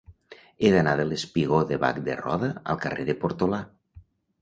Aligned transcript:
He 0.61 0.71
d'anar 0.75 0.95
del 1.01 1.13
espigó 1.17 1.61
de 1.73 1.79
Bac 1.85 2.01
de 2.09 2.17
Roda 2.25 2.53
al 2.75 2.83
carrer 2.87 3.09
de 3.11 3.19
Portolà. 3.25 3.65